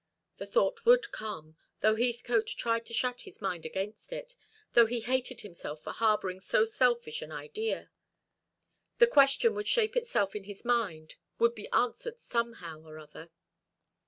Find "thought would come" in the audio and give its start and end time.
0.47-1.57